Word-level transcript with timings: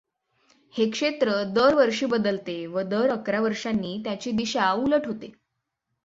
हे 0.75 0.89
क्षेत्र 0.89 1.43
दर 1.53 1.75
वर्षी 1.75 2.05
बदलते 2.05 2.55
व 2.67 2.81
दर 2.81 3.09
अकरा 3.09 3.41
वर्षांनी 3.41 4.01
त्याची 4.03 4.31
दिशा 4.31 4.71
उलट 4.71 5.07
होते. 5.07 5.31